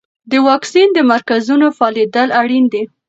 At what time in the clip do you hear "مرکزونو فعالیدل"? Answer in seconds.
1.11-2.27